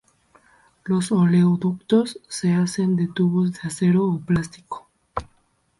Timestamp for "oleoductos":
1.11-2.21